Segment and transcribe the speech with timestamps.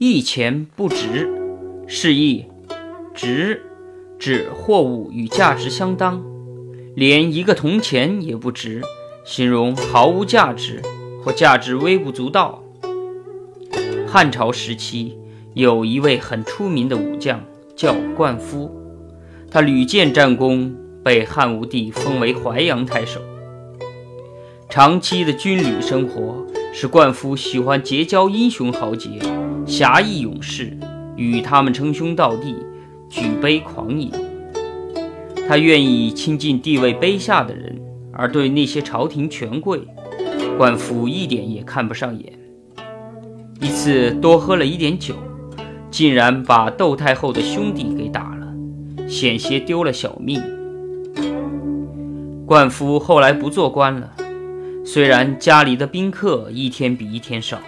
[0.00, 1.28] 一钱不值，
[1.88, 2.46] 示意
[3.12, 3.60] 值
[4.16, 6.22] 指货物与价值相当，
[6.94, 8.80] 连一个铜钱也不值，
[9.24, 10.80] 形容毫无价值
[11.20, 12.62] 或价值微不足道。
[14.06, 15.18] 汉朝时期
[15.54, 17.44] 有一位很出名的武将，
[17.74, 18.70] 叫灌夫，
[19.50, 20.72] 他屡建战功，
[21.02, 23.20] 被汉武帝封为淮阳太守。
[24.70, 29.10] 长期的军旅生活使灌夫喜欢结交英雄豪杰。
[29.68, 30.74] 侠义勇士
[31.14, 32.56] 与他们称兄道弟，
[33.10, 34.10] 举杯狂饮。
[35.46, 37.78] 他愿意亲近地位卑下的人，
[38.10, 39.86] 而对那些朝廷权贵，
[40.56, 42.32] 灌夫一点也看不上眼。
[43.60, 45.14] 一次多喝了一点酒，
[45.90, 48.46] 竟然把窦太后的兄弟给打了，
[49.06, 50.40] 险些丢了小命。
[52.46, 54.14] 灌夫后来不做官了，
[54.82, 57.58] 虽然家里的宾客一天比一天少。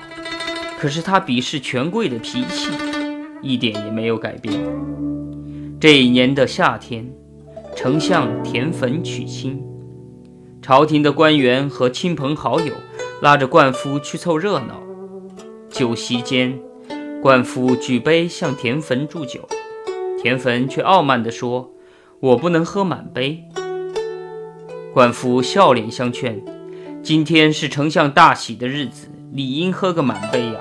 [0.80, 2.70] 可是他鄙视权贵的脾气
[3.43, 4.59] 一点也没有改变。
[5.78, 7.06] 这一年的夏天，
[7.77, 9.62] 丞相田汾娶亲，
[10.62, 12.72] 朝廷的官员和亲朋好友
[13.20, 14.81] 拉着灌夫去凑热闹。
[15.69, 16.59] 酒席间，
[17.20, 19.47] 灌夫举杯向田汾祝酒，
[20.22, 21.75] 田汾却傲慢地说
[22.20, 23.44] ：“我不能喝满杯。”
[24.94, 26.42] 灌夫笑脸相劝
[27.05, 30.55] ：“今天是丞相大喜的日子，理应喝个满杯呀。”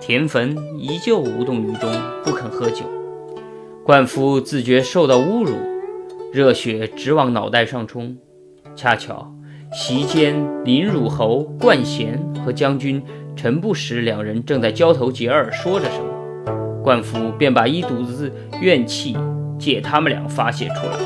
[0.00, 1.90] 田汾依旧无动于衷，
[2.24, 2.84] 不肯喝酒。
[3.84, 5.56] 灌夫自觉受到侮辱，
[6.32, 8.16] 热血直往脑袋上冲。
[8.76, 9.32] 恰巧
[9.72, 13.02] 席间，林汝侯冠贤和将军
[13.34, 16.82] 陈不识两人正在交头接耳，说着什么。
[16.82, 19.16] 灌夫便把一肚子怨气
[19.58, 20.98] 借他们俩发泄出来。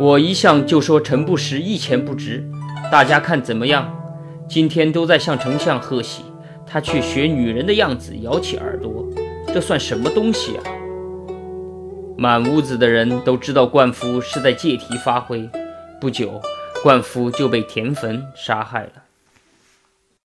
[0.00, 2.44] 我一向就说陈不识一钱不值，
[2.90, 4.01] 大家看怎么样？
[4.48, 6.24] 今天都在向丞相贺喜。
[6.64, 9.06] 他却学女人的样子摇起耳朵，
[9.48, 10.62] 这算什么东西啊？
[12.16, 15.46] 满屋子的人都知道灌夫是在借题发挥。
[16.00, 16.40] 不久，
[16.82, 18.92] 灌夫就被田汾杀害了。